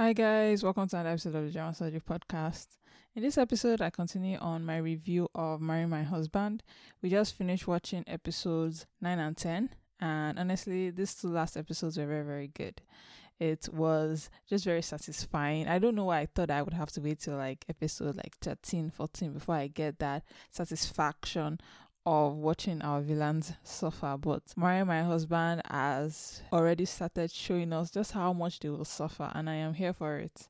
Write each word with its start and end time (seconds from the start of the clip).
Hi 0.00 0.12
guys, 0.12 0.62
welcome 0.62 0.86
to 0.86 0.94
another 0.94 1.08
episode 1.08 1.34
of 1.34 1.52
the 1.52 1.58
Dramasology 1.58 2.00
Podcast. 2.00 2.68
In 3.16 3.22
this 3.24 3.36
episode, 3.36 3.80
I 3.80 3.90
continue 3.90 4.38
on 4.38 4.64
my 4.64 4.76
review 4.76 5.28
of 5.34 5.60
Marry 5.60 5.86
My 5.86 6.04
Husband. 6.04 6.62
We 7.02 7.10
just 7.10 7.34
finished 7.34 7.66
watching 7.66 8.04
episodes 8.06 8.86
9 9.00 9.18
and 9.18 9.36
10, 9.36 9.70
and 10.00 10.38
honestly, 10.38 10.90
these 10.90 11.16
two 11.16 11.26
last 11.26 11.56
episodes 11.56 11.98
were 11.98 12.06
very, 12.06 12.24
very 12.24 12.46
good. 12.46 12.80
It 13.40 13.68
was 13.72 14.30
just 14.48 14.64
very 14.64 14.82
satisfying. 14.82 15.66
I 15.66 15.80
don't 15.80 15.96
know 15.96 16.04
why 16.04 16.20
I 16.20 16.26
thought 16.26 16.52
I 16.52 16.62
would 16.62 16.74
have 16.74 16.92
to 16.92 17.00
wait 17.00 17.18
till 17.18 17.36
like 17.36 17.64
episode 17.68 18.14
like 18.14 18.36
13, 18.40 18.90
14 18.90 19.32
before 19.32 19.56
I 19.56 19.66
get 19.66 19.98
that 19.98 20.22
satisfaction 20.52 21.58
of 22.06 22.36
watching 22.36 22.82
our 22.82 23.00
villains 23.00 23.52
suffer, 23.62 24.16
but 24.18 24.42
Marry 24.56 24.84
My 24.84 25.02
Husband 25.02 25.62
has 25.70 26.42
already 26.52 26.84
started 26.84 27.30
showing 27.30 27.72
us 27.72 27.90
just 27.90 28.12
how 28.12 28.32
much 28.32 28.60
they 28.60 28.68
will 28.68 28.84
suffer, 28.84 29.30
and 29.34 29.48
I 29.48 29.54
am 29.54 29.74
here 29.74 29.92
for 29.92 30.18
it. 30.18 30.48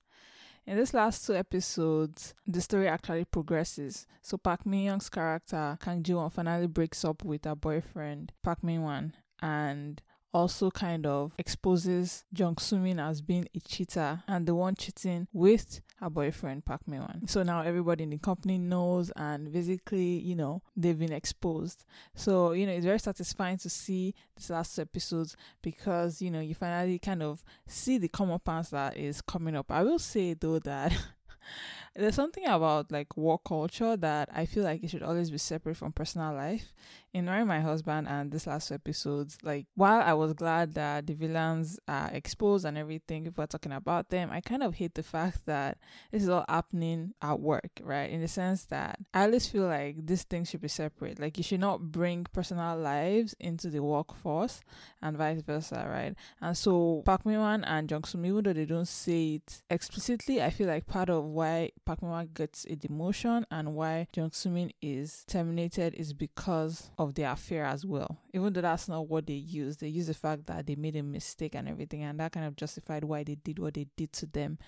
In 0.67 0.77
this 0.77 0.93
last 0.93 1.27
two 1.27 1.35
episodes, 1.35 2.35
the 2.47 2.61
story 2.61 2.89
actually 2.89 3.25
progresses. 3.25 4.07
So 4.21 4.37
Park 4.37 4.67
Min 4.67 4.85
Young's 4.85 5.09
character 5.09 5.79
Kang 5.81 6.03
Ji 6.03 6.13
Won 6.13 6.29
finally 6.29 6.67
breaks 6.67 7.05
up 7.05 7.25
with 7.25 7.47
her 7.47 7.55
boyfriend 7.55 8.33
Park 8.43 8.63
Min 8.63 8.83
Wan, 8.83 9.15
and 9.41 10.03
also 10.35 10.71
kind 10.71 11.07
of 11.07 11.33
exposes 11.39 12.25
Jung 12.37 12.59
Soo 12.59 12.79
Min 12.79 13.01
as 13.01 13.23
being 13.23 13.49
a 13.55 13.61
cheater 13.61 14.23
and 14.29 14.47
the 14.47 14.55
one 14.55 14.75
cheating 14.75 15.27
with 15.33 15.81
her 16.01 16.11
boyfriend 16.11 16.65
Park 16.65 16.83
Min-wan. 16.87 17.27
So 17.27 17.43
now 17.43 17.63
everybody 17.63 18.05
in 18.05 18.11
the 18.11 18.19
company 18.19 18.59
knows 18.59 19.11
and 19.17 19.53
basically, 19.53 20.19
you 20.19 20.37
know, 20.37 20.63
they've 20.77 20.99
been 20.99 21.13
exposed. 21.13 21.85
So, 22.15 22.53
you 22.53 22.67
know, 22.67 22.73
it's 22.73 22.85
very 22.85 23.01
satisfying 23.01 23.59
to 23.59 23.71
see 23.71 24.15
these 24.37 24.51
last 24.51 24.77
two 24.77 24.83
episodes 24.83 25.37
because, 25.63 26.23
you 26.23 26.31
know, 26.31 26.41
you 26.41 26.55
finally 26.55 26.99
kind 26.99 27.23
of 27.23 27.43
see 27.67 27.99
the 27.99 28.09
comeuppance 28.09 28.71
that 28.71 28.97
is 28.97 29.21
coming 29.21 29.57
up. 29.57 29.73
I 29.73 29.83
will 29.83 29.99
say 29.99 30.35
though 30.35 30.61
that 30.61 30.97
there's 31.99 32.15
something 32.15 32.47
about 32.47 32.93
like 32.93 33.17
work 33.17 33.43
culture 33.45 33.97
that 33.97 34.29
I 34.33 34.47
feel 34.47 34.63
like 34.63 34.85
it 34.85 34.91
should 34.91 35.03
always 35.03 35.31
be 35.31 35.39
separate 35.39 35.77
from 35.77 35.93
personal 35.93 36.33
life. 36.33 36.73
In 37.15 37.25
Marry 37.25 37.45
My 37.45 37.61
Husband 37.61 38.07
and 38.07 38.31
this 38.31 38.47
last 38.47 38.71
episodes, 38.71 39.39
like 39.43 39.67
while 39.75 40.03
I 40.03 40.13
was 40.13 40.35
glad 40.35 40.75
that 40.75 41.07
the 41.07 41.15
villains 41.15 41.81
are 41.89 42.11
exposed 42.13 42.67
and 42.67 42.77
everything, 42.77 43.25
people 43.25 43.43
are 43.43 43.49
talking 43.49 43.73
about 43.73 44.11
them, 44.11 44.31
I 44.31 44.43
kind 44.43 44.63
of 44.63 44.75
hate 44.75 44.95
the 44.95 45.03
fact 45.03 45.47
that 45.47 45.79
this 46.13 46.23
is 46.23 46.29
all 46.29 46.45
happening 46.49 47.15
at 47.23 47.41
work, 47.41 47.81
right? 47.83 48.11
In 48.11 48.21
the 48.21 48.29
sense 48.29 48.67
that 48.67 48.99
I 49.15 49.25
always 49.25 49.49
feel 49.49 49.65
like 49.65 50.07
this 50.07 50.23
thing 50.23 50.45
should 50.45 50.61
be 50.61 50.69
separate. 50.69 51.19
Like 51.19 51.39
you 51.39 51.43
should 51.43 51.61
not 51.61 51.91
bring 51.91 52.27
personal 52.33 52.77
lives 52.77 53.35
into 53.41 53.71
the 53.71 53.83
workforce 53.83 54.61
and 55.03 55.17
vice 55.17 55.41
versa, 55.41 55.87
right? 55.91 56.15
And 56.41 56.57
so 56.57 57.03
Park 57.07 57.25
Min-wan 57.25 57.65
and 57.65 57.91
Jung 57.91 58.05
Soo, 58.05 58.23
even 58.23 58.45
though 58.45 58.53
they 58.53 58.67
don't 58.67 58.87
say 58.87 59.37
it 59.37 59.63
explicitly, 59.71 60.43
I 60.43 60.51
feel 60.51 60.69
like 60.69 60.87
part 60.87 61.09
of 61.09 61.25
why 61.25 61.71
Park 61.89 62.03
Min-wan 62.03 62.29
gets 62.35 62.67
a 62.67 62.77
demotion 62.77 63.47
and 63.51 63.75
why 63.75 64.09
Jung 64.15 64.31
Soo-min 64.31 64.71
is 64.83 65.25
terminated 65.27 65.95
is 65.95 66.13
because 66.13 66.91
of 66.99 67.15
their 67.15 67.31
affair 67.33 67.65
as 67.65 67.87
well. 67.87 68.19
Even 68.35 68.53
though 68.53 68.61
that's 68.61 68.89
not 68.89 69.09
what 69.09 69.27
they 69.27 69.33
use, 69.33 69.79
they 69.79 69.89
use 69.89 70.09
the 70.09 70.13
fact 70.13 70.45
that 70.49 70.67
they 70.67 70.75
made 70.75 70.97
a 70.97 71.03
mistake 71.03 71.55
and 71.55 71.67
everything, 71.67 72.03
and 72.03 72.21
that 72.21 72.33
kind 72.33 72.45
of 72.45 72.57
justified 72.57 73.05
why 73.05 73.25
they 73.25 73.37
did 73.37 73.59
what 73.59 73.73
they 73.73 73.87
did 73.97 74.13
to 74.13 74.27
them. 74.27 74.59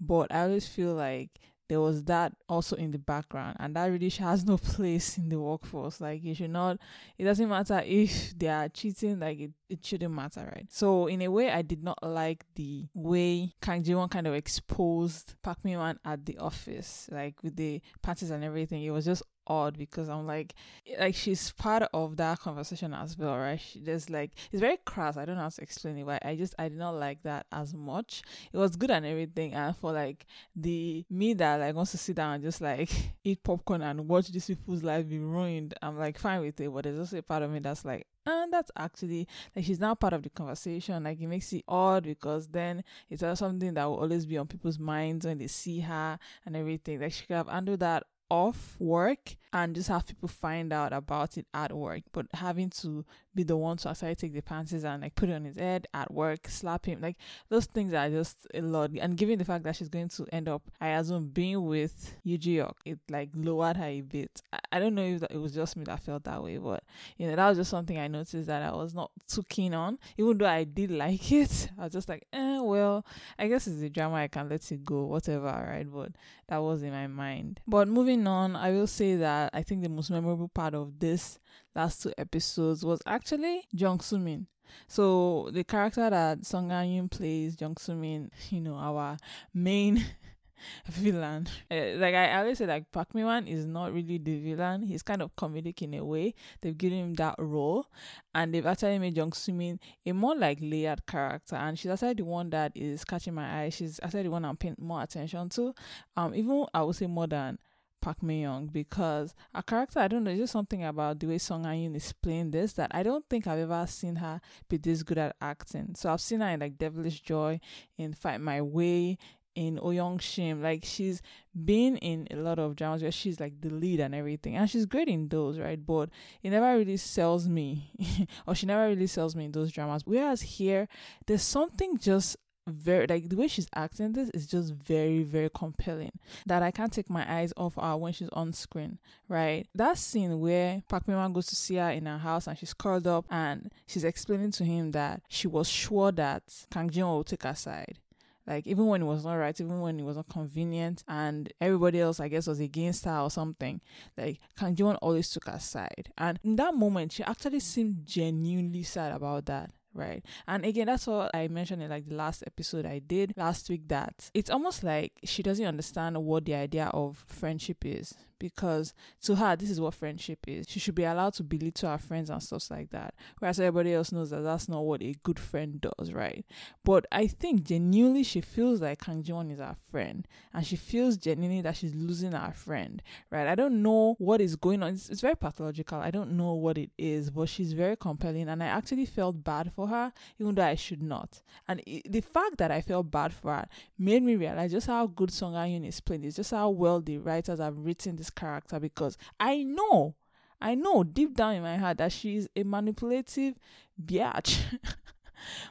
But 0.00 0.32
I 0.32 0.44
always 0.44 0.66
feel 0.66 0.94
like 0.94 1.38
there 1.70 1.80
was 1.80 2.02
that 2.02 2.32
also 2.48 2.74
in 2.74 2.90
the 2.90 2.98
background 2.98 3.56
and 3.60 3.76
that 3.76 3.86
really 3.86 4.08
has 4.08 4.44
no 4.44 4.58
place 4.58 5.16
in 5.16 5.28
the 5.28 5.38
workforce. 5.38 6.00
Like 6.00 6.24
you 6.24 6.34
should 6.34 6.50
not 6.50 6.78
it 7.16 7.24
doesn't 7.24 7.48
matter 7.48 7.80
if 7.86 8.36
they 8.36 8.48
are 8.48 8.68
cheating 8.68 9.20
like 9.20 9.38
it, 9.38 9.52
it 9.68 9.86
shouldn't 9.86 10.12
matter 10.12 10.50
right? 10.52 10.66
So 10.68 11.06
in 11.06 11.22
a 11.22 11.28
way 11.28 11.48
i 11.48 11.62
did 11.62 11.84
not 11.84 11.96
like 12.02 12.44
the 12.56 12.88
way 12.92 13.52
kang 13.62 13.84
ji-won 13.84 14.08
kind 14.08 14.26
of 14.26 14.34
exposed 14.34 15.34
park 15.42 15.58
min-wan 15.62 16.00
at 16.04 16.26
the 16.26 16.38
office 16.38 17.08
like 17.12 17.40
with 17.44 17.54
the 17.54 17.80
parties 18.02 18.30
and 18.30 18.42
everything. 18.42 18.82
It 18.82 18.90
was 18.90 19.04
just 19.04 19.22
odd 19.50 19.76
because 19.76 20.08
I'm 20.08 20.26
like, 20.26 20.54
like 20.98 21.16
she's 21.16 21.50
part 21.50 21.82
of 21.92 22.16
that 22.18 22.38
conversation 22.38 22.94
as 22.94 23.18
well, 23.18 23.36
right? 23.36 23.60
She, 23.60 23.80
there's 23.80 24.08
like, 24.08 24.30
it's 24.52 24.60
very 24.60 24.78
crass. 24.86 25.16
I 25.16 25.24
don't 25.24 25.34
know 25.34 25.42
how 25.42 25.48
to 25.48 25.62
explain 25.62 25.98
it, 25.98 26.06
but 26.06 26.24
I 26.24 26.36
just, 26.36 26.54
I 26.58 26.68
did 26.68 26.78
not 26.78 26.92
like 26.92 27.22
that 27.24 27.46
as 27.50 27.74
much. 27.74 28.22
It 28.52 28.56
was 28.56 28.76
good 28.76 28.92
and 28.92 29.04
everything. 29.04 29.52
And 29.52 29.76
for 29.76 29.92
like 29.92 30.24
the 30.54 31.04
me 31.10 31.34
that 31.34 31.58
like 31.58 31.74
wants 31.74 31.90
to 31.90 31.98
sit 31.98 32.16
down 32.16 32.34
and 32.34 32.44
just 32.44 32.60
like 32.60 32.90
eat 33.24 33.42
popcorn 33.42 33.82
and 33.82 34.08
watch 34.08 34.28
these 34.28 34.46
people's 34.46 34.84
life 34.84 35.08
be 35.08 35.18
ruined, 35.18 35.74
I'm 35.82 35.98
like 35.98 36.16
fine 36.16 36.40
with 36.40 36.60
it. 36.60 36.72
But 36.72 36.84
there's 36.84 36.98
also 36.98 37.18
a 37.18 37.22
part 37.22 37.42
of 37.42 37.50
me 37.50 37.58
that's 37.58 37.84
like, 37.84 38.06
and 38.26 38.52
that's 38.52 38.70
actually 38.76 39.26
like 39.56 39.64
she's 39.64 39.80
now 39.80 39.96
part 39.96 40.12
of 40.12 40.22
the 40.22 40.30
conversation. 40.30 41.02
Like 41.02 41.20
it 41.20 41.26
makes 41.26 41.52
it 41.52 41.64
odd 41.66 42.04
because 42.04 42.46
then 42.46 42.84
it's 43.08 43.22
something 43.38 43.74
that 43.74 43.84
will 43.84 43.98
always 43.98 44.26
be 44.26 44.38
on 44.38 44.46
people's 44.46 44.78
minds 44.78 45.26
when 45.26 45.38
they 45.38 45.48
see 45.48 45.80
her 45.80 46.18
and 46.46 46.56
everything. 46.56 47.00
Like 47.00 47.12
she 47.12 47.26
could 47.26 47.36
have 47.36 47.48
handled 47.48 47.80
that 47.80 48.04
off 48.30 48.76
work 48.78 49.36
and 49.52 49.74
just 49.74 49.88
have 49.88 50.06
people 50.06 50.28
find 50.28 50.72
out 50.72 50.92
about 50.92 51.36
it 51.36 51.46
at 51.52 51.72
work, 51.72 52.02
but 52.12 52.26
having 52.34 52.70
to 52.70 53.04
be 53.34 53.42
the 53.42 53.56
one 53.56 53.76
to 53.76 53.88
actually 53.88 54.14
take 54.14 54.32
the 54.32 54.42
panties 54.42 54.84
and 54.84 55.02
like 55.02 55.14
put 55.14 55.28
it 55.28 55.34
on 55.34 55.44
his 55.44 55.56
head 55.56 55.86
at 55.94 56.12
work, 56.12 56.48
slap 56.48 56.86
him, 56.86 57.00
like 57.00 57.16
those 57.48 57.66
things 57.66 57.92
are 57.94 58.08
just 58.10 58.46
a 58.54 58.60
lot. 58.60 58.90
And 59.00 59.16
given 59.16 59.38
the 59.38 59.44
fact 59.44 59.64
that 59.64 59.76
she's 59.76 59.88
going 59.88 60.08
to 60.08 60.26
end 60.32 60.48
up, 60.48 60.62
I 60.80 60.88
assume, 60.88 61.28
being 61.28 61.64
with 61.66 62.16
Yu 62.24 62.38
Ji-hyuk, 62.38 62.74
it 62.84 62.98
like 63.08 63.30
lowered 63.34 63.76
her 63.76 63.84
a 63.84 64.00
bit. 64.00 64.42
I, 64.52 64.58
I 64.72 64.78
don't 64.78 64.94
know 64.94 65.04
if 65.04 65.20
that, 65.20 65.30
it 65.32 65.38
was 65.38 65.54
just 65.54 65.76
me 65.76 65.84
that 65.84 66.00
felt 66.00 66.24
that 66.24 66.42
way, 66.42 66.58
but 66.58 66.82
you 67.16 67.28
know, 67.28 67.36
that 67.36 67.48
was 67.48 67.58
just 67.58 67.70
something 67.70 67.98
I 67.98 68.08
noticed 68.08 68.46
that 68.46 68.62
I 68.62 68.74
was 68.74 68.94
not 68.94 69.10
too 69.28 69.44
keen 69.48 69.74
on. 69.74 69.98
Even 70.18 70.38
though 70.38 70.46
I 70.46 70.64
did 70.64 70.90
like 70.90 71.30
it, 71.32 71.70
I 71.78 71.84
was 71.84 71.92
just 71.92 72.08
like, 72.08 72.26
eh, 72.32 72.60
well, 72.60 73.04
I 73.38 73.48
guess 73.48 73.66
it's 73.66 73.82
a 73.82 73.88
drama, 73.88 74.16
I 74.16 74.28
can 74.28 74.48
let 74.48 74.70
it 74.70 74.84
go, 74.84 75.04
whatever, 75.04 75.46
right? 75.46 75.86
But 75.90 76.12
that 76.48 76.58
was 76.58 76.82
in 76.82 76.90
my 76.90 77.06
mind. 77.06 77.60
But 77.66 77.88
moving 77.88 78.26
on, 78.26 78.56
I 78.56 78.72
will 78.72 78.88
say 78.88 79.16
that 79.16 79.50
I 79.54 79.62
think 79.62 79.82
the 79.82 79.88
most 79.88 80.10
memorable 80.10 80.48
part 80.48 80.74
of 80.74 80.98
this 80.98 81.38
last 81.74 82.02
two 82.02 82.12
episodes 82.18 82.84
was 82.84 83.00
actually 83.06 83.62
Jung 83.72 84.00
Soo 84.00 84.18
Min. 84.18 84.46
So 84.86 85.50
the 85.52 85.64
character 85.64 86.08
that 86.08 86.44
Song 86.46 86.68
Yoon 86.68 87.10
plays, 87.10 87.56
Jung 87.60 87.76
Soo 87.76 87.94
Min, 87.94 88.30
you 88.50 88.60
know, 88.60 88.74
our 88.74 89.16
main 89.52 90.04
villain. 90.86 91.48
Uh, 91.70 91.96
like 91.96 92.14
I 92.14 92.38
always 92.38 92.58
say, 92.58 92.66
like 92.66 92.90
Park 92.92 93.14
Mi 93.14 93.24
Wan 93.24 93.46
is 93.46 93.64
not 93.66 93.92
really 93.92 94.18
the 94.18 94.38
villain. 94.38 94.82
He's 94.82 95.02
kind 95.02 95.22
of 95.22 95.34
comedic 95.36 95.82
in 95.82 95.94
a 95.94 96.04
way. 96.04 96.34
They've 96.60 96.76
given 96.76 96.98
him 96.98 97.14
that 97.14 97.36
role, 97.38 97.86
and 98.34 98.54
they've 98.54 98.66
actually 98.66 98.98
made 98.98 99.16
Jung 99.16 99.32
Soo 99.32 99.52
Min 99.52 99.80
a 100.06 100.12
more 100.12 100.36
like 100.36 100.58
layered 100.60 101.06
character. 101.06 101.56
And 101.56 101.78
she's 101.78 101.90
actually 101.90 102.14
the 102.14 102.24
one 102.24 102.50
that 102.50 102.72
is 102.74 103.04
catching 103.04 103.34
my 103.34 103.62
eye. 103.62 103.68
She's 103.70 104.00
actually 104.02 104.24
the 104.24 104.30
one 104.30 104.44
I'm 104.44 104.56
paying 104.56 104.76
more 104.78 105.02
attention 105.02 105.48
to. 105.50 105.74
Um, 106.16 106.34
even 106.34 106.66
I 106.74 106.82
would 106.82 106.96
say 106.96 107.06
more 107.06 107.26
than 107.26 107.58
Park 108.00 108.22
Min 108.22 108.40
Young 108.40 108.66
because 108.66 109.34
a 109.54 109.62
character 109.62 110.00
I 110.00 110.08
don't 110.08 110.24
know, 110.24 110.36
just 110.36 110.52
something 110.52 110.84
about 110.84 111.20
the 111.20 111.26
way 111.26 111.38
Song 111.38 111.64
Yoon 111.64 111.96
is 111.96 112.12
playing 112.12 112.50
this 112.50 112.72
that 112.74 112.90
I 112.94 113.02
don't 113.02 113.28
think 113.28 113.46
I've 113.46 113.58
ever 113.58 113.86
seen 113.86 114.16
her 114.16 114.40
be 114.68 114.76
this 114.76 115.02
good 115.02 115.18
at 115.18 115.36
acting. 115.40 115.94
So 115.94 116.12
I've 116.12 116.20
seen 116.20 116.40
her 116.40 116.48
in 116.48 116.60
like 116.60 116.78
Devilish 116.78 117.20
Joy, 117.20 117.60
in 117.98 118.14
Fight 118.14 118.40
My 118.40 118.60
Way, 118.62 119.18
in 119.54 119.78
Oyong 119.78 120.18
Shim. 120.18 120.62
Like 120.62 120.84
she's 120.84 121.22
been 121.64 121.96
in 121.98 122.28
a 122.30 122.36
lot 122.36 122.58
of 122.58 122.76
dramas 122.76 123.02
where 123.02 123.12
she's 123.12 123.40
like 123.40 123.60
the 123.60 123.70
lead 123.70 124.00
and 124.00 124.14
everything. 124.14 124.56
And 124.56 124.68
she's 124.68 124.86
great 124.86 125.08
in 125.08 125.28
those, 125.28 125.58
right? 125.58 125.84
But 125.84 126.10
it 126.42 126.50
never 126.50 126.76
really 126.76 126.96
sells 126.96 127.48
me. 127.48 127.90
or 128.46 128.54
she 128.54 128.66
never 128.66 128.88
really 128.88 129.06
sells 129.06 129.36
me 129.36 129.46
in 129.46 129.52
those 129.52 129.72
dramas. 129.72 130.02
Whereas 130.04 130.42
here, 130.42 130.88
there's 131.26 131.42
something 131.42 131.98
just 131.98 132.36
very 132.66 133.06
like 133.06 133.28
the 133.28 133.36
way 133.36 133.48
she's 133.48 133.68
acting 133.74 134.12
this 134.12 134.30
is 134.30 134.46
just 134.46 134.72
very 134.72 135.22
very 135.22 135.50
compelling 135.54 136.12
that 136.46 136.62
i 136.62 136.70
can't 136.70 136.92
take 136.92 137.10
my 137.10 137.30
eyes 137.30 137.52
off 137.56 137.74
her 137.74 137.96
when 137.96 138.12
she's 138.12 138.28
on 138.30 138.52
screen 138.52 138.98
right 139.28 139.66
that 139.74 139.98
scene 139.98 140.38
where 140.40 140.82
park 140.88 141.08
Min-wan 141.08 141.32
goes 141.32 141.46
to 141.46 141.56
see 141.56 141.76
her 141.76 141.90
in 141.90 142.06
her 142.06 142.18
house 142.18 142.46
and 142.46 142.58
she's 142.58 142.74
curled 142.74 143.06
up 143.06 143.24
and 143.30 143.72
she's 143.86 144.04
explaining 144.04 144.50
to 144.52 144.64
him 144.64 144.92
that 144.92 145.22
she 145.28 145.48
was 145.48 145.68
sure 145.68 146.12
that 146.12 146.42
kang 146.70 146.90
jin 146.90 147.04
will 147.04 147.24
take 147.24 147.42
her 147.42 147.54
side 147.54 147.98
like 148.46 148.66
even 148.66 148.86
when 148.86 149.02
it 149.02 149.04
was 149.04 149.24
not 149.24 149.34
right, 149.34 149.58
even 149.60 149.80
when 149.80 150.00
it 150.00 150.02
was 150.02 150.16
not 150.16 150.28
convenient, 150.28 151.04
and 151.06 151.52
everybody 151.60 152.00
else, 152.00 152.18
I 152.18 152.26
guess, 152.26 152.48
was 152.48 152.58
against 152.58 153.04
her 153.04 153.20
or 153.20 153.30
something. 153.30 153.80
Like 154.16 154.40
Kang 154.58 154.74
Ji-won 154.74 154.96
always 154.96 155.30
took 155.30 155.46
her 155.46 155.60
side, 155.60 156.10
and 156.18 156.38
in 156.42 156.56
that 156.56 156.74
moment, 156.74 157.12
she 157.12 157.22
actually 157.22 157.60
seemed 157.60 158.04
genuinely 158.04 158.82
sad 158.82 159.12
about 159.12 159.46
that 159.46 159.70
right? 159.94 160.24
And 160.46 160.64
again, 160.64 160.86
that's 160.86 161.06
what 161.06 161.30
I 161.34 161.48
mentioned 161.48 161.82
in 161.82 161.90
like 161.90 162.08
the 162.08 162.14
last 162.14 162.44
episode 162.46 162.86
I 162.86 163.00
did 163.00 163.34
last 163.36 163.68
week 163.68 163.88
that 163.88 164.30
it's 164.34 164.50
almost 164.50 164.82
like 164.84 165.12
she 165.24 165.42
doesn't 165.42 165.64
understand 165.64 166.16
what 166.18 166.44
the 166.44 166.54
idea 166.54 166.86
of 166.92 167.24
friendship 167.26 167.84
is 167.84 168.14
because 168.40 168.94
to 169.22 169.36
her, 169.36 169.54
this 169.54 169.70
is 169.70 169.80
what 169.80 169.94
friendship 169.94 170.40
is. 170.48 170.66
She 170.68 170.80
should 170.80 170.96
be 170.96 171.04
allowed 171.04 171.34
to 171.34 171.44
belittle 171.44 171.90
her 171.90 171.98
friends 171.98 172.30
and 172.30 172.42
stuff 172.42 172.68
like 172.70 172.90
that. 172.90 173.14
Whereas 173.38 173.60
everybody 173.60 173.92
else 173.94 174.10
knows 174.10 174.30
that 174.30 174.40
that's 174.40 174.68
not 174.68 174.84
what 174.84 175.02
a 175.02 175.14
good 175.22 175.38
friend 175.38 175.80
does, 175.80 176.12
right? 176.12 176.44
But 176.82 177.06
I 177.12 177.28
think 177.28 177.62
genuinely 177.62 178.24
she 178.24 178.40
feels 178.40 178.80
like 178.80 179.04
Kang 179.04 179.22
Jiwon 179.22 179.52
is 179.52 179.60
her 179.60 179.76
friend 179.90 180.26
and 180.52 180.66
she 180.66 180.76
feels 180.76 181.16
genuinely 181.18 181.60
that 181.62 181.76
she's 181.76 181.94
losing 181.94 182.32
her 182.32 182.52
friend, 182.52 183.02
right? 183.30 183.46
I 183.46 183.54
don't 183.54 183.82
know 183.82 184.16
what 184.18 184.40
is 184.40 184.56
going 184.56 184.82
on. 184.82 184.94
It's, 184.94 185.10
it's 185.10 185.20
very 185.20 185.36
pathological. 185.36 186.00
I 186.00 186.10
don't 186.10 186.32
know 186.32 186.54
what 186.54 186.78
it 186.78 186.90
is, 186.98 187.30
but 187.30 187.48
she's 187.48 187.74
very 187.74 187.96
compelling 187.96 188.48
and 188.48 188.62
I 188.62 188.66
actually 188.66 189.06
felt 189.06 189.44
bad 189.44 189.70
for 189.72 189.79
her, 189.88 190.12
even 190.38 190.54
though 190.54 190.64
I 190.64 190.74
should 190.74 191.02
not. 191.02 191.42
And 191.68 191.82
it, 191.86 192.10
the 192.10 192.20
fact 192.20 192.58
that 192.58 192.70
I 192.70 192.80
felt 192.80 193.10
bad 193.10 193.32
for 193.32 193.52
her 193.54 193.68
made 193.98 194.22
me 194.22 194.36
realize 194.36 194.72
just 194.72 194.86
how 194.86 195.06
good 195.06 195.32
Song 195.32 195.54
Yun 195.54 195.84
is 195.84 196.00
playing. 196.00 196.24
It's 196.24 196.36
just 196.36 196.50
how 196.50 196.70
well 196.70 197.00
the 197.00 197.18
writers 197.18 197.58
have 197.60 197.78
written 197.78 198.16
this 198.16 198.30
character 198.30 198.80
because 198.80 199.16
I 199.38 199.62
know, 199.62 200.14
I 200.60 200.74
know 200.74 201.04
deep 201.04 201.36
down 201.36 201.54
in 201.54 201.62
my 201.62 201.76
heart 201.76 201.98
that 201.98 202.12
she's 202.12 202.48
a 202.56 202.62
manipulative 202.62 203.54
biatch. 204.02 204.60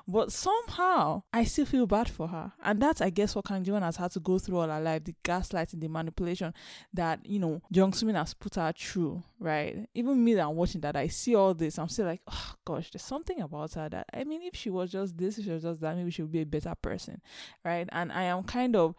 but 0.07 0.31
somehow 0.31 1.23
I 1.33 1.43
still 1.43 1.65
feel 1.65 1.87
bad 1.87 2.09
for 2.09 2.27
her. 2.27 2.51
And 2.63 2.81
that's 2.81 3.01
I 3.01 3.09
guess 3.09 3.35
what 3.35 3.45
Kang 3.45 3.63
Jiwon 3.63 3.81
has 3.81 3.97
had 3.97 4.11
to 4.11 4.19
go 4.19 4.39
through 4.39 4.57
all 4.57 4.69
her 4.69 4.79
life, 4.79 5.03
the 5.03 5.15
gaslighting, 5.23 5.79
the 5.79 5.87
manipulation 5.87 6.53
that, 6.93 7.25
you 7.25 7.39
know, 7.39 7.61
Jung 7.69 7.91
Sumin 7.91 8.15
has 8.15 8.33
put 8.33 8.55
her 8.55 8.73
through, 8.77 9.23
right? 9.39 9.87
Even 9.93 10.23
me 10.23 10.33
that 10.35 10.47
I'm 10.47 10.55
watching 10.55 10.81
that, 10.81 10.95
I 10.95 11.07
see 11.07 11.35
all 11.35 11.53
this, 11.53 11.77
I'm 11.79 11.89
still 11.89 12.05
like, 12.05 12.21
oh 12.27 12.53
gosh, 12.65 12.91
there's 12.91 13.03
something 13.03 13.41
about 13.41 13.73
her 13.73 13.89
that 13.89 14.07
I 14.13 14.23
mean 14.23 14.41
if 14.43 14.55
she 14.55 14.69
was 14.69 14.91
just 14.91 15.17
this, 15.17 15.37
if 15.37 15.45
she 15.45 15.51
was 15.51 15.63
just 15.63 15.81
that, 15.81 15.95
maybe 15.95 16.11
she 16.11 16.21
would 16.21 16.31
be 16.31 16.41
a 16.41 16.45
better 16.45 16.73
person. 16.81 17.21
Right. 17.63 17.87
And 17.91 18.11
I 18.11 18.23
am 18.23 18.43
kind 18.43 18.75
of 18.75 18.95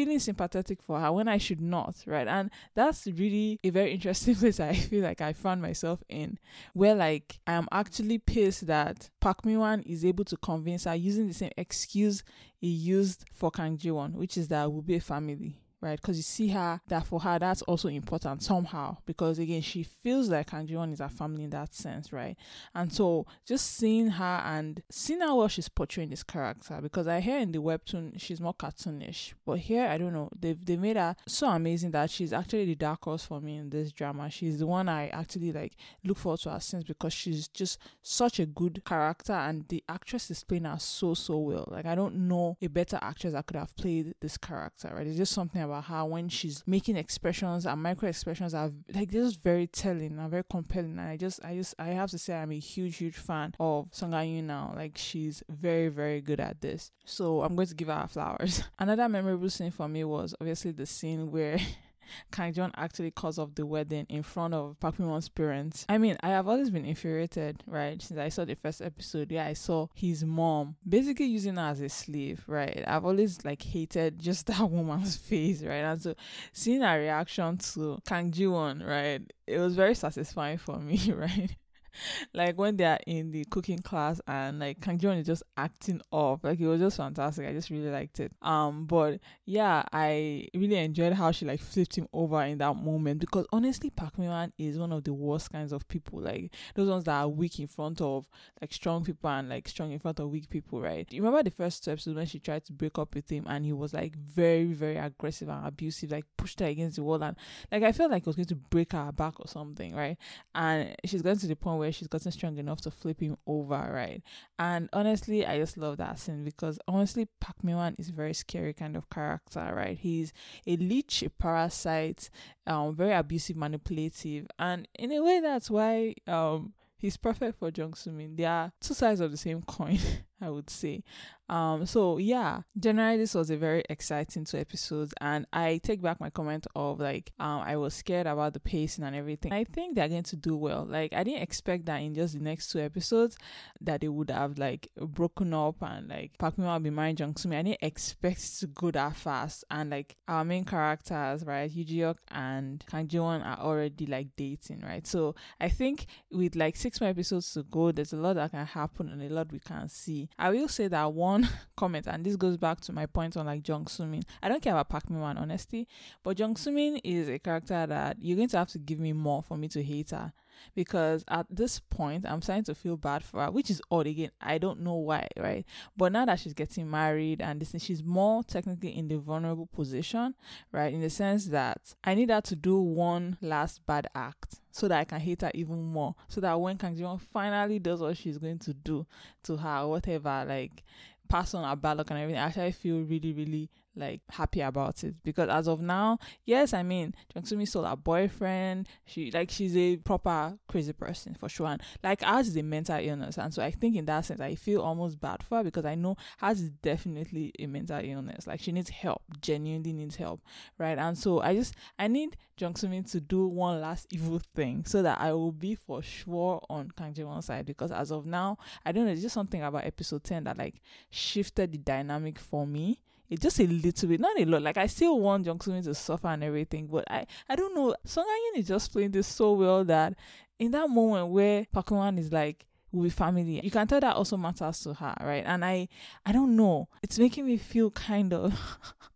feeling 0.00 0.18
sympathetic 0.18 0.82
for 0.82 0.98
her 0.98 1.12
when 1.12 1.28
I 1.28 1.36
should 1.36 1.60
not, 1.60 1.96
right? 2.06 2.26
And 2.26 2.50
that's 2.74 3.06
really 3.06 3.60
a 3.62 3.68
very 3.68 3.92
interesting 3.92 4.34
place 4.40 4.58
I 4.58 4.72
feel 4.72 5.02
like 5.02 5.20
I 5.20 5.34
found 5.34 5.60
myself 5.60 6.02
in, 6.08 6.38
where 6.72 6.94
like 6.94 7.38
I 7.46 7.52
am 7.52 7.68
actually 7.70 8.16
pissed 8.16 8.66
that 8.66 9.10
Park 9.20 9.44
Min 9.44 9.82
is 9.82 10.02
able 10.06 10.24
to 10.24 10.38
convince 10.38 10.84
her 10.84 10.94
using 10.94 11.28
the 11.28 11.34
same 11.34 11.52
excuse 11.58 12.22
he 12.56 12.68
used 12.68 13.26
for 13.34 13.50
Kang 13.50 13.76
Ji 13.76 13.90
Won, 13.90 14.14
which 14.14 14.38
is 14.38 14.48
that 14.48 14.72
we'll 14.72 14.80
be 14.80 14.96
a 14.96 15.00
family 15.00 15.58
right? 15.80 16.00
Because 16.00 16.16
you 16.16 16.22
see 16.22 16.48
her 16.48 16.80
that 16.88 17.06
for 17.06 17.20
her 17.20 17.38
that's 17.38 17.62
also 17.62 17.88
important 17.88 18.42
somehow 18.42 18.96
because 19.06 19.38
again 19.38 19.62
she 19.62 19.82
feels 19.82 20.28
like 20.28 20.50
Kang 20.50 20.68
is 20.68 20.98
her 20.98 21.08
family 21.08 21.44
in 21.44 21.50
that 21.50 21.74
sense, 21.74 22.12
right? 22.12 22.36
And 22.74 22.92
so 22.92 23.26
just 23.46 23.76
seeing 23.76 24.08
her 24.08 24.42
and 24.44 24.82
seeing 24.90 25.20
how 25.20 25.36
well 25.36 25.48
she's 25.48 25.68
portraying 25.68 26.10
this 26.10 26.22
character 26.22 26.78
because 26.82 27.06
I 27.06 27.20
hear 27.20 27.38
in 27.38 27.52
the 27.52 27.60
webtoon 27.60 28.20
she's 28.20 28.40
more 28.40 28.54
cartoonish, 28.54 29.34
but 29.44 29.58
here 29.58 29.86
I 29.86 29.98
don't 29.98 30.12
know 30.12 30.30
they've 30.38 30.62
they 30.64 30.76
made 30.76 30.96
her 30.96 31.16
so 31.26 31.48
amazing 31.48 31.92
that 31.92 32.10
she's 32.10 32.32
actually 32.32 32.66
the 32.66 32.74
dark 32.74 33.04
horse 33.04 33.24
for 33.24 33.40
me 33.40 33.56
in 33.56 33.70
this 33.70 33.92
drama. 33.92 34.30
She's 34.30 34.58
the 34.58 34.66
one 34.66 34.88
I 34.88 35.08
actually 35.08 35.52
like 35.52 35.76
look 36.04 36.18
forward 36.18 36.40
to 36.40 36.50
her 36.50 36.60
since 36.60 36.84
because 36.84 37.12
she's 37.12 37.48
just 37.48 37.78
such 38.02 38.38
a 38.38 38.46
good 38.46 38.82
character 38.84 39.32
and 39.32 39.66
the 39.68 39.82
actress 39.88 40.30
is 40.30 40.44
playing 40.44 40.64
her 40.64 40.78
so 40.78 41.14
so 41.14 41.38
well. 41.38 41.68
Like 41.70 41.86
I 41.86 41.94
don't 41.94 42.28
know 42.28 42.56
a 42.60 42.66
better 42.66 42.98
actress 43.00 43.32
that 43.32 43.46
could 43.46 43.56
have 43.56 43.74
played 43.76 44.14
this 44.20 44.36
character, 44.36 44.92
right? 44.94 45.06
It's 45.06 45.16
just 45.16 45.32
something 45.32 45.62
about 45.70 45.84
her 45.84 46.04
when 46.04 46.28
she's 46.28 46.62
making 46.66 46.96
expressions 46.96 47.66
and 47.66 47.82
micro 47.82 48.08
expressions 48.08 48.54
are 48.54 48.70
like 48.94 49.10
they're 49.10 49.22
just 49.22 49.42
very 49.42 49.66
telling 49.66 50.18
and 50.18 50.30
very 50.30 50.44
compelling. 50.48 50.98
And 50.98 51.08
I 51.08 51.16
just 51.16 51.44
I 51.44 51.54
just 51.54 51.74
I 51.78 51.88
have 51.88 52.10
to 52.10 52.18
say 52.18 52.34
I'm 52.34 52.52
a 52.52 52.58
huge, 52.58 52.96
huge 52.96 53.16
fan 53.16 53.54
of 53.60 53.88
Song 53.92 54.12
Yun 54.12 54.46
now. 54.46 54.72
Like 54.76 54.96
she's 54.96 55.42
very, 55.48 55.88
very 55.88 56.20
good 56.20 56.40
at 56.40 56.60
this. 56.60 56.90
So 57.04 57.42
I'm 57.42 57.56
going 57.56 57.68
to 57.68 57.74
give 57.74 57.88
her 57.88 58.06
flowers. 58.08 58.62
Another 58.78 59.08
memorable 59.08 59.50
scene 59.50 59.70
for 59.70 59.88
me 59.88 60.04
was 60.04 60.34
obviously 60.40 60.72
the 60.72 60.86
scene 60.86 61.30
where 61.30 61.58
Kang 62.32 62.54
actually 62.76 63.10
calls 63.10 63.38
off 63.38 63.54
the 63.54 63.66
wedding 63.66 64.06
in 64.08 64.22
front 64.22 64.54
of 64.54 64.78
Park 64.80 64.98
Min 64.98 65.08
Won's 65.08 65.28
parents. 65.28 65.84
I 65.88 65.98
mean, 65.98 66.16
I 66.22 66.28
have 66.30 66.48
always 66.48 66.70
been 66.70 66.84
infuriated, 66.84 67.62
right? 67.66 68.00
Since 68.00 68.18
I 68.18 68.28
saw 68.28 68.44
the 68.44 68.54
first 68.54 68.82
episode, 68.82 69.30
yeah, 69.30 69.46
I 69.46 69.52
saw 69.52 69.88
his 69.94 70.24
mom 70.24 70.76
basically 70.88 71.26
using 71.26 71.56
her 71.56 71.62
as 71.62 71.80
a 71.80 71.88
slave, 71.88 72.44
right? 72.46 72.82
I've 72.86 73.04
always 73.04 73.44
like 73.44 73.62
hated 73.62 74.18
just 74.18 74.46
that 74.48 74.70
woman's 74.70 75.16
face, 75.16 75.62
right? 75.62 75.84
And 75.84 76.00
so 76.00 76.14
seeing 76.52 76.82
her 76.82 76.98
reaction 76.98 77.58
to 77.58 77.98
Kang 78.06 78.30
Ji 78.30 78.46
Won, 78.46 78.82
right, 78.82 79.22
it 79.46 79.58
was 79.58 79.74
very 79.74 79.94
satisfying 79.94 80.58
for 80.58 80.78
me, 80.78 81.12
right? 81.16 81.56
like 82.34 82.58
when 82.58 82.76
they 82.76 82.84
are 82.84 82.98
in 83.06 83.30
the 83.30 83.44
cooking 83.50 83.80
class 83.80 84.20
and 84.26 84.58
like 84.58 84.80
Kang 84.80 84.98
Jeon 84.98 85.18
is 85.18 85.26
just 85.26 85.42
acting 85.56 86.00
off. 86.10 86.44
Like 86.44 86.60
it 86.60 86.66
was 86.66 86.80
just 86.80 86.96
fantastic. 86.96 87.46
I 87.46 87.52
just 87.52 87.70
really 87.70 87.90
liked 87.90 88.20
it. 88.20 88.32
Um, 88.42 88.86
but 88.86 89.20
yeah, 89.44 89.82
I 89.92 90.46
really 90.54 90.76
enjoyed 90.76 91.12
how 91.12 91.32
she 91.32 91.46
like 91.46 91.60
flipped 91.60 91.96
him 91.96 92.08
over 92.12 92.42
in 92.42 92.58
that 92.58 92.76
moment 92.76 93.20
because 93.20 93.46
honestly, 93.52 93.90
Park 93.90 94.18
Min 94.18 94.52
is 94.58 94.78
one 94.78 94.92
of 94.92 95.04
the 95.04 95.12
worst 95.12 95.50
kinds 95.50 95.72
of 95.72 95.86
people. 95.88 96.20
Like 96.20 96.54
those 96.74 96.88
ones 96.88 97.04
that 97.04 97.20
are 97.20 97.28
weak 97.28 97.58
in 97.58 97.66
front 97.66 98.00
of 98.00 98.28
like 98.60 98.72
strong 98.72 99.04
people 99.04 99.30
and 99.30 99.48
like 99.48 99.68
strong 99.68 99.92
in 99.92 99.98
front 99.98 100.20
of 100.20 100.30
weak 100.30 100.48
people, 100.50 100.80
right? 100.80 101.06
You 101.10 101.22
remember 101.22 101.42
the 101.42 101.50
first 101.50 101.84
two 101.84 101.90
episodes 101.90 102.16
when 102.16 102.26
she 102.26 102.38
tried 102.38 102.64
to 102.66 102.72
break 102.72 102.98
up 102.98 103.14
with 103.14 103.30
him 103.30 103.46
and 103.48 103.64
he 103.64 103.72
was 103.72 103.92
like 103.94 104.16
very, 104.16 104.66
very 104.66 104.96
aggressive 104.96 105.48
and 105.48 105.66
abusive, 105.66 106.10
like 106.10 106.24
pushed 106.36 106.60
her 106.60 106.66
against 106.66 106.96
the 106.96 107.02
wall 107.02 107.22
and 107.22 107.36
like 107.72 107.82
I 107.82 107.92
felt 107.92 108.10
like 108.10 108.22
it 108.22 108.26
was 108.26 108.36
going 108.36 108.46
to 108.46 108.54
break 108.56 108.92
her 108.92 109.12
back 109.12 109.40
or 109.40 109.48
something, 109.48 109.94
right? 109.94 110.16
And 110.54 110.94
she's 111.04 111.22
gotten 111.22 111.38
to 111.38 111.46
the 111.46 111.56
point 111.56 111.79
where 111.80 111.92
she's 111.92 112.08
gotten 112.08 112.30
strong 112.32 112.56
enough 112.58 112.80
to 112.82 112.90
flip 112.90 113.20
him 113.20 113.36
over, 113.46 113.90
right? 113.92 114.22
And 114.58 114.88
honestly, 114.92 115.44
I 115.44 115.58
just 115.58 115.76
love 115.76 115.96
that 115.98 116.18
scene 116.18 116.44
because 116.44 116.78
honestly, 116.86 117.28
Park 117.40 117.56
Min 117.62 117.94
is 117.98 118.10
a 118.10 118.12
very 118.12 118.34
scary 118.34 118.72
kind 118.72 118.96
of 118.96 119.10
character, 119.10 119.72
right? 119.74 119.98
He's 119.98 120.32
a 120.66 120.76
leech, 120.76 121.22
a 121.22 121.30
parasite, 121.30 122.30
um, 122.66 122.94
very 122.94 123.12
abusive, 123.12 123.56
manipulative, 123.56 124.46
and 124.58 124.86
in 124.94 125.12
a 125.12 125.22
way, 125.22 125.40
that's 125.40 125.70
why 125.70 126.14
um 126.26 126.74
he's 126.96 127.16
perfect 127.16 127.58
for 127.58 127.70
Jung 127.74 127.92
Sumin. 127.92 128.36
They 128.36 128.44
are 128.44 128.72
two 128.80 128.94
sides 128.94 129.20
of 129.20 129.30
the 129.30 129.36
same 129.36 129.62
coin, 129.62 129.98
I 130.40 130.50
would 130.50 130.70
say. 130.70 131.02
Um, 131.50 131.84
so 131.84 132.18
yeah, 132.18 132.60
generally 132.78 133.16
this 133.16 133.34
was 133.34 133.50
a 133.50 133.56
very 133.56 133.82
exciting 133.90 134.44
two 134.44 134.56
episodes, 134.58 135.12
and 135.20 135.46
I 135.52 135.80
take 135.82 136.00
back 136.00 136.20
my 136.20 136.30
comment 136.30 136.68
of 136.76 137.00
like 137.00 137.32
um 137.40 137.62
I 137.62 137.76
was 137.76 137.92
scared 137.92 138.28
about 138.28 138.54
the 138.54 138.60
pacing 138.60 139.04
and 139.04 139.16
everything. 139.16 139.52
I 139.52 139.64
think 139.64 139.96
they're 139.96 140.08
going 140.08 140.22
to 140.22 140.36
do 140.36 140.56
well. 140.56 140.86
Like 140.88 141.12
I 141.12 141.24
didn't 141.24 141.42
expect 141.42 141.86
that 141.86 141.96
in 141.96 142.14
just 142.14 142.34
the 142.34 142.40
next 142.40 142.70
two 142.70 142.78
episodes 142.78 143.36
that 143.80 144.00
they 144.00 144.08
would 144.08 144.30
have 144.30 144.58
like 144.58 144.90
broken 144.96 145.52
up 145.52 145.82
and 145.82 146.08
like 146.08 146.38
Park 146.38 146.56
Min 146.56 146.68
would 146.68 146.84
be 146.84 146.90
marrying 146.90 147.16
Jung 147.16 147.34
Sumin. 147.34 147.58
I 147.58 147.62
didn't 147.62 147.82
expect 147.82 148.60
to 148.60 148.68
go 148.68 148.92
that 148.92 149.16
fast, 149.16 149.64
and 149.72 149.90
like 149.90 150.16
our 150.28 150.44
main 150.44 150.64
characters, 150.64 151.44
right, 151.44 151.68
Yoo 151.68 152.14
and 152.30 152.84
Kang 152.86 153.08
Ji 153.08 153.18
Won 153.18 153.42
are 153.42 153.58
already 153.58 154.06
like 154.06 154.28
dating, 154.36 154.82
right? 154.82 155.04
So 155.04 155.34
I 155.60 155.68
think 155.68 156.06
with 156.30 156.54
like 156.54 156.76
six 156.76 157.00
more 157.00 157.10
episodes 157.10 157.52
to 157.54 157.64
go, 157.64 157.90
there's 157.90 158.12
a 158.12 158.16
lot 158.16 158.34
that 158.34 158.52
can 158.52 158.66
happen 158.66 159.08
and 159.08 159.20
a 159.20 159.28
lot 159.28 159.50
we 159.50 159.58
can 159.58 159.88
see. 159.88 160.28
I 160.38 160.50
will 160.50 160.68
say 160.68 160.88
that 160.88 161.12
one 161.12 161.48
comment, 161.76 162.06
and 162.06 162.24
this 162.24 162.36
goes 162.36 162.56
back 162.56 162.80
to 162.82 162.92
my 162.92 163.06
point 163.06 163.36
on 163.36 163.46
like 163.46 163.66
Jung 163.66 163.84
Sumin. 163.84 164.22
I 164.42 164.48
don't 164.48 164.62
care 164.62 164.72
about 164.72 164.88
Park 164.88 165.10
Min 165.10 165.20
Wan, 165.20 165.36
honestly, 165.38 165.86
but 166.22 166.38
Jung 166.38 166.54
Sumin 166.54 167.00
is 167.04 167.28
a 167.28 167.38
character 167.38 167.86
that 167.86 168.16
you're 168.20 168.36
going 168.36 168.48
to 168.48 168.58
have 168.58 168.68
to 168.70 168.78
give 168.78 168.98
me 168.98 169.12
more 169.12 169.42
for 169.42 169.56
me 169.56 169.68
to 169.68 169.82
hate 169.82 170.10
her 170.10 170.32
because 170.74 171.24
at 171.28 171.46
this 171.50 171.78
point 171.78 172.26
I'm 172.26 172.42
starting 172.42 172.64
to 172.64 172.74
feel 172.74 172.96
bad 172.96 173.24
for 173.24 173.44
her, 173.44 173.50
which 173.50 173.70
is 173.70 173.82
odd 173.90 174.06
again. 174.06 174.30
I 174.40 174.58
don't 174.58 174.80
know 174.80 174.94
why, 174.94 175.26
right? 175.38 175.64
But 175.96 176.12
now 176.12 176.24
that 176.24 176.40
she's 176.40 176.54
getting 176.54 176.90
married 176.90 177.40
and 177.40 177.60
this, 177.60 177.74
she's 177.82 178.02
more 178.02 178.42
technically 178.42 178.96
in 178.96 179.08
the 179.08 179.18
vulnerable 179.18 179.66
position, 179.66 180.34
right? 180.72 180.92
In 180.92 181.00
the 181.00 181.10
sense 181.10 181.46
that 181.46 181.94
I 182.04 182.14
need 182.14 182.30
her 182.30 182.40
to 182.42 182.56
do 182.56 182.80
one 182.80 183.38
last 183.40 183.84
bad 183.86 184.06
act 184.14 184.60
so 184.70 184.88
that 184.88 184.98
I 184.98 185.04
can 185.04 185.20
hate 185.20 185.42
her 185.42 185.50
even 185.54 185.82
more. 185.82 186.14
So 186.28 186.40
that 186.40 186.60
when 186.60 186.78
Kang 186.78 186.96
Ji 186.96 187.04
finally 187.32 187.78
does 187.78 188.00
what 188.00 188.16
she's 188.16 188.38
going 188.38 188.58
to 188.60 188.74
do 188.74 189.06
to 189.44 189.56
her, 189.56 189.86
whatever, 189.86 190.44
like 190.46 190.84
pass 191.28 191.54
on 191.54 191.68
her 191.68 191.76
bad 191.76 191.98
luck 191.98 192.10
and 192.10 192.18
everything, 192.18 192.40
I 192.40 192.46
actually 192.46 192.72
feel 192.72 193.00
really, 193.02 193.32
really 193.32 193.70
like 193.96 194.20
happy 194.30 194.60
about 194.60 195.02
it 195.04 195.14
because 195.22 195.48
as 195.48 195.68
of 195.68 195.80
now, 195.80 196.18
yes, 196.44 196.72
I 196.72 196.82
mean 196.82 197.14
Jung 197.34 197.44
Sumi 197.44 197.66
still 197.66 197.84
a 197.84 197.96
boyfriend. 197.96 198.88
She 199.04 199.30
like 199.30 199.50
she's 199.50 199.76
a 199.76 199.96
proper 199.98 200.58
crazy 200.68 200.92
person 200.92 201.34
for 201.34 201.48
sure. 201.48 201.66
And 201.66 201.82
like 202.02 202.22
ours 202.22 202.48
is 202.48 202.56
a 202.56 202.62
mental 202.62 202.98
illness, 203.00 203.38
and 203.38 203.52
so 203.52 203.62
I 203.62 203.70
think 203.70 203.96
in 203.96 204.06
that 204.06 204.24
sense 204.24 204.40
I 204.40 204.54
feel 204.54 204.80
almost 204.80 205.20
bad 205.20 205.42
for 205.42 205.58
her 205.58 205.64
because 205.64 205.84
I 205.84 205.94
know 205.94 206.16
hers 206.38 206.60
is 206.60 206.70
definitely 206.70 207.52
a 207.58 207.66
mental 207.66 208.00
illness. 208.02 208.46
Like 208.46 208.60
she 208.60 208.72
needs 208.72 208.90
help, 208.90 209.22
genuinely 209.40 209.92
needs 209.92 210.16
help, 210.16 210.40
right? 210.78 210.98
And 210.98 211.16
so 211.16 211.40
I 211.40 211.54
just 211.54 211.74
I 211.98 212.08
need 212.08 212.36
Jung 212.58 212.76
Sumi 212.76 213.02
to 213.02 213.20
do 213.20 213.46
one 213.46 213.80
last 213.80 214.06
evil 214.10 214.40
thing 214.54 214.84
so 214.84 215.02
that 215.02 215.20
I 215.20 215.32
will 215.32 215.52
be 215.52 215.74
for 215.74 216.02
sure 216.02 216.64
on 216.68 216.92
Kang 216.96 217.14
Won's 217.18 217.46
side 217.46 217.66
because 217.66 217.90
as 217.90 218.10
of 218.10 218.26
now 218.26 218.58
I 218.84 218.92
don't 218.92 219.06
know. 219.06 219.12
It's 219.12 219.22
just 219.22 219.34
something 219.34 219.62
about 219.62 219.84
episode 219.84 220.24
ten 220.24 220.44
that 220.44 220.58
like 220.58 220.80
shifted 221.10 221.72
the 221.72 221.78
dynamic 221.78 222.38
for 222.38 222.66
me 222.66 223.00
it 223.30 223.40
just 223.40 223.60
a 223.60 223.66
little 223.66 224.08
bit, 224.08 224.20
not 224.20 224.38
a 224.38 224.44
lot. 224.44 224.62
Like 224.62 224.76
I 224.76 224.86
still 224.86 225.20
want 225.20 225.46
Jung 225.46 225.60
Soo 225.60 225.80
to 225.80 225.94
suffer 225.94 226.28
and 226.28 226.42
everything, 226.42 226.88
but 226.88 227.04
I 227.10 227.26
I 227.48 227.54
don't 227.54 227.74
know. 227.74 227.94
Song 228.04 228.26
Yin 228.26 228.60
is 228.60 228.68
just 228.68 228.92
playing 228.92 229.12
this 229.12 229.28
so 229.28 229.52
well 229.52 229.84
that 229.84 230.14
in 230.58 230.72
that 230.72 230.90
moment 230.90 231.28
where 231.28 231.64
Park 231.72 231.92
Wan 231.92 232.18
is 232.18 232.32
like 232.32 232.66
will 232.92 233.04
be 233.04 233.10
family, 233.10 233.60
you 233.62 233.70
can 233.70 233.86
tell 233.86 234.00
that 234.00 234.16
also 234.16 234.36
matters 234.36 234.80
to 234.80 234.94
her, 234.94 235.14
right? 235.20 235.44
And 235.46 235.64
I 235.64 235.88
I 236.26 236.32
don't 236.32 236.56
know. 236.56 236.88
It's 237.02 237.20
making 237.20 237.46
me 237.46 237.56
feel 237.56 237.92
kind 237.92 238.34
of 238.34 238.52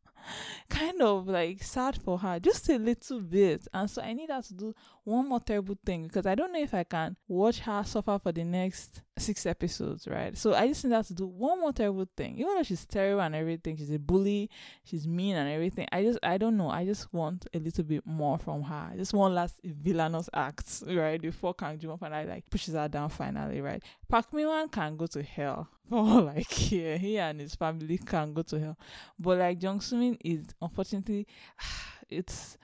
kind 0.74 1.02
of 1.02 1.28
like 1.28 1.62
sad 1.62 1.96
for 2.02 2.18
her 2.18 2.40
just 2.40 2.68
a 2.68 2.78
little 2.78 3.20
bit. 3.20 3.66
And 3.72 3.88
so 3.88 4.02
I 4.02 4.12
need 4.12 4.30
her 4.30 4.42
to 4.42 4.54
do 4.54 4.74
one 5.04 5.28
more 5.28 5.40
terrible 5.40 5.78
thing 5.84 6.04
because 6.04 6.26
I 6.26 6.34
don't 6.34 6.52
know 6.52 6.60
if 6.60 6.74
I 6.74 6.84
can 6.84 7.16
watch 7.28 7.60
her 7.60 7.84
suffer 7.84 8.18
for 8.20 8.32
the 8.32 8.44
next 8.44 9.02
six 9.16 9.46
episodes, 9.46 10.08
right? 10.08 10.36
So 10.36 10.54
I 10.54 10.66
just 10.66 10.84
need 10.84 10.94
her 10.94 11.02
to 11.02 11.14
do 11.14 11.26
one 11.26 11.60
more 11.60 11.72
terrible 11.72 12.08
thing. 12.16 12.38
Even 12.38 12.56
though 12.56 12.62
she's 12.62 12.84
terrible 12.86 13.22
and 13.22 13.34
everything, 13.34 13.76
she's 13.76 13.92
a 13.92 13.98
bully, 13.98 14.50
she's 14.82 15.06
mean 15.06 15.36
and 15.36 15.48
everything. 15.48 15.86
I 15.92 16.02
just 16.02 16.18
I 16.22 16.38
don't 16.38 16.56
know. 16.56 16.70
I 16.70 16.84
just 16.84 17.12
want 17.12 17.46
a 17.54 17.58
little 17.58 17.84
bit 17.84 18.04
more 18.04 18.38
from 18.38 18.62
her. 18.62 18.92
Just 18.96 19.14
one 19.14 19.34
last 19.34 19.60
villainous 19.62 20.28
acts, 20.34 20.82
right? 20.86 21.20
Before 21.20 21.54
Kang 21.54 21.78
Jiwon 21.78 22.00
finally 22.00 22.28
like 22.28 22.50
pushes 22.50 22.74
her 22.74 22.88
down 22.88 23.10
finally, 23.10 23.60
right? 23.60 23.82
Park 24.08 24.32
Min 24.32 24.68
can 24.68 24.96
go 24.96 25.06
to 25.06 25.22
hell. 25.22 25.68
Oh, 25.92 26.32
like 26.34 26.72
yeah, 26.72 26.96
he 26.96 27.18
and 27.18 27.38
his 27.40 27.54
family 27.54 27.98
can 27.98 28.32
go 28.32 28.40
to 28.42 28.58
hell. 28.58 28.78
But 29.18 29.38
like 29.38 29.62
Jung 29.62 29.80
Sumin 29.80 30.16
is 30.24 30.46
unfortunately 30.64 31.26
it's 32.09 32.59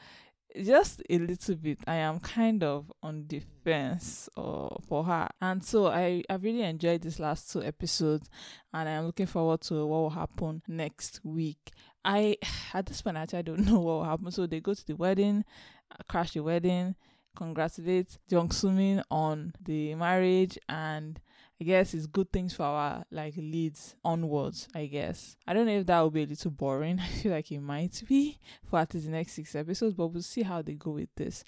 just 0.65 1.03
a 1.09 1.19
little 1.19 1.55
bit. 1.55 1.79
I 1.87 1.97
am 1.97 2.19
kind 2.19 2.65
of 2.65 2.93
on 3.03 3.27
the 3.29 3.41
fence 3.65 4.29
uh, 4.37 4.69
for 4.89 5.05
her. 5.05 5.29
And 5.41 5.65
so 5.65 5.87
i 5.87 6.23
i 6.29 6.35
really 6.35 6.63
enjoyed 6.63 7.03
these 7.03 7.21
last 7.21 7.53
two 7.53 7.63
episodes 7.63 8.29
and 8.75 8.89
i'm 8.89 9.07
looking 9.07 9.27
forward 9.27 9.61
to 9.63 9.87
what 9.87 9.99
will 9.99 10.11
happen 10.11 10.63
next 10.67 11.21
week. 11.25 11.73
I 12.05 12.37
at 12.75 12.87
this 12.87 13.03
point 13.03 13.17
actually 13.17 13.41
i 13.41 13.43
don't 13.43 13.61
know 13.67 13.81
what 13.81 13.93
will 13.93 14.05
happen. 14.05 14.31
So 14.31 14.47
they 14.47 14.61
go 14.61 14.75
to 14.75 14.87
the 14.87 14.97
wedding 14.97 15.45
crash 16.09 16.33
the 16.33 16.41
wedding 16.41 16.95
congratulate 17.37 18.19
Jung 18.29 18.49
Sumin 18.49 19.03
on 19.11 19.53
the 19.65 19.95
marriage 19.95 20.59
and 20.69 21.21
I 21.61 21.65
guess 21.65 21.93
it's 21.93 22.07
good 22.07 22.33
things 22.33 22.55
for 22.55 22.63
our 22.63 23.05
like 23.11 23.35
leads 23.37 23.95
onwards, 24.03 24.67
I 24.75 24.87
guess. 24.87 25.37
I 25.47 25.53
don't 25.53 25.67
know 25.67 25.79
if 25.79 25.87
that 25.87 26.01
will 26.01 26.11
be 26.11 26.23
a 26.23 26.27
little 26.27 26.51
boring. 26.51 26.99
I 27.01 27.07
feel 27.07 27.33
like 27.33 27.53
it 27.53 27.61
might 27.61 28.03
be 28.09 28.39
for 28.65 28.79
at 28.79 28.95
least 28.95 29.07
the 29.07 29.13
next 29.13 29.33
six 29.33 29.55
episodes, 29.55 29.95
but 29.95 30.09
we'll 30.09 30.23
see 30.23 30.43
how 30.43 30.63
they 30.63 30.75
go 30.75 30.93
with 30.93 31.15
this. 31.17 31.45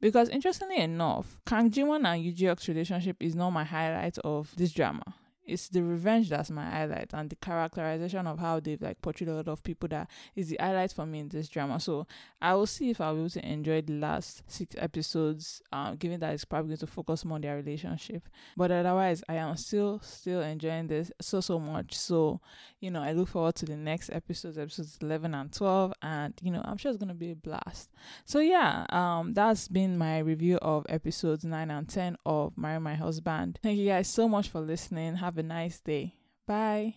Because 0.00 0.28
interestingly 0.28 0.76
enough, 0.76 1.40
Kang 1.46 1.70
Jiwon 1.70 2.06
and 2.06 2.22
Yoo 2.22 2.32
Ji-hyuk's 2.32 2.68
relationship 2.68 3.16
is 3.18 3.34
not 3.34 3.50
my 3.50 3.64
highlight 3.64 4.18
of 4.18 4.54
this 4.56 4.72
drama 4.72 5.14
it's 5.46 5.68
the 5.68 5.82
revenge 5.82 6.28
that's 6.28 6.50
my 6.50 6.68
highlight 6.68 7.10
and 7.12 7.30
the 7.30 7.36
characterization 7.36 8.26
of 8.26 8.38
how 8.38 8.60
they've 8.60 8.82
like 8.82 9.00
portrayed 9.00 9.28
a 9.28 9.34
lot 9.34 9.48
of 9.48 9.62
people 9.62 9.88
that 9.88 10.10
is 10.34 10.48
the 10.48 10.58
highlight 10.60 10.92
for 10.92 11.06
me 11.06 11.20
in 11.20 11.28
this 11.28 11.48
drama. 11.48 11.78
So 11.80 12.06
I 12.42 12.54
will 12.54 12.66
see 12.66 12.90
if 12.90 13.00
I'll 13.00 13.14
be 13.14 13.20
able 13.20 13.30
to 13.30 13.48
enjoy 13.48 13.82
the 13.82 13.94
last 13.94 14.42
six 14.46 14.74
episodes, 14.78 15.62
um, 15.72 15.96
given 15.96 16.20
that 16.20 16.34
it's 16.34 16.44
probably 16.44 16.70
going 16.70 16.78
to 16.78 16.86
focus 16.86 17.24
more 17.24 17.36
on 17.36 17.42
their 17.42 17.56
relationship. 17.56 18.28
But 18.56 18.70
otherwise 18.70 19.22
I 19.28 19.34
am 19.34 19.56
still 19.56 20.00
still 20.02 20.40
enjoying 20.42 20.88
this 20.88 21.12
so 21.20 21.40
so 21.40 21.58
much. 21.58 21.96
So, 21.96 22.40
you 22.80 22.90
know, 22.90 23.02
I 23.02 23.12
look 23.12 23.28
forward 23.28 23.54
to 23.56 23.66
the 23.66 23.76
next 23.76 24.10
episodes, 24.10 24.58
episodes 24.58 24.98
eleven 25.00 25.34
and 25.34 25.52
twelve, 25.52 25.92
and 26.02 26.34
you 26.42 26.50
know, 26.50 26.62
I'm 26.64 26.76
sure 26.76 26.90
it's 26.90 26.98
gonna 26.98 27.14
be 27.14 27.32
a 27.32 27.36
blast. 27.36 27.90
So 28.24 28.40
yeah, 28.40 28.86
um 28.90 29.32
that's 29.32 29.68
been 29.68 29.96
my 29.96 30.18
review 30.18 30.56
of 30.58 30.86
episodes 30.88 31.44
nine 31.44 31.70
and 31.70 31.88
ten 31.88 32.16
of 32.26 32.56
Marry 32.58 32.80
My 32.80 32.94
Husband. 32.94 33.58
Thank 33.62 33.78
you 33.78 33.86
guys 33.86 34.08
so 34.08 34.28
much 34.28 34.48
for 34.48 34.60
listening. 34.60 35.16
Have 35.16 35.35
have 35.36 35.44
a 35.44 35.48
nice 35.48 35.80
day. 35.80 36.14
Bye. 36.46 36.94